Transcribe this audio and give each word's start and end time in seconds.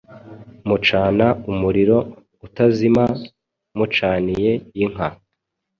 Mucana 0.67 1.27
umuriro 1.51 1.97
utazima.mucaniye 2.45 4.51
inka 4.83 5.07